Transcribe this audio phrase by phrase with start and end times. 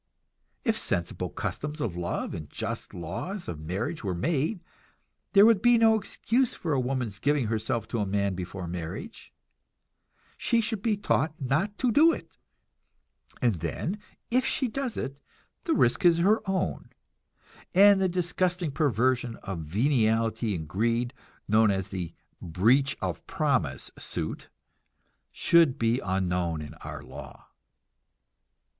[0.65, 4.63] If sensible customs of love and just laws of marriage were made,
[5.33, 9.31] there would be no excuse for a woman's giving herself to a man before marriage;
[10.37, 12.31] she should be taught not to do it,
[13.43, 13.99] and then
[14.31, 15.19] if she does it,
[15.65, 16.89] the risk is her own,
[17.75, 21.13] and the disgusting perversion of venality and greed
[21.47, 24.49] known as the "breach of promise suit"
[25.31, 27.45] should be unknown in our law.